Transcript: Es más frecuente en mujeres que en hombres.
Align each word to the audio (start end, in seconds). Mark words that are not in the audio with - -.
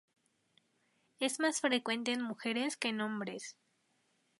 Es 1.19 1.39
más 1.39 1.61
frecuente 1.61 2.11
en 2.11 2.23
mujeres 2.23 2.75
que 2.75 2.87
en 2.87 3.01
hombres. 3.01 3.55